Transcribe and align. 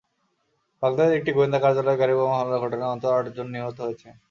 বাগদাদের 0.83 1.17
একটি 1.19 1.31
গোয়েন্দা 1.31 1.59
কার্যালয়ে 1.59 1.99
গাড়িবোমা 2.01 2.35
হামলার 2.39 2.63
ঘটনায় 2.63 2.91
অন্তত 2.93 3.11
আটজন 3.11 3.47
নিহত 3.53 3.77
হয়েছে। 3.85 4.07